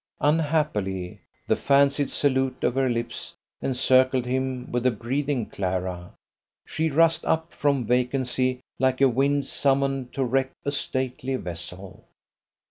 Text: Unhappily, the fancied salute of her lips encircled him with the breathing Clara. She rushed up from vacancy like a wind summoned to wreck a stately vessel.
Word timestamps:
Unhappily, 0.21 1.21
the 1.45 1.55
fancied 1.55 2.09
salute 2.09 2.63
of 2.63 2.73
her 2.73 2.89
lips 2.89 3.35
encircled 3.61 4.25
him 4.25 4.71
with 4.71 4.81
the 4.81 4.89
breathing 4.89 5.45
Clara. 5.45 6.13
She 6.65 6.89
rushed 6.89 7.23
up 7.23 7.51
from 7.53 7.85
vacancy 7.85 8.61
like 8.79 8.99
a 8.99 9.07
wind 9.07 9.45
summoned 9.45 10.11
to 10.13 10.23
wreck 10.23 10.53
a 10.65 10.71
stately 10.71 11.35
vessel. 11.35 12.03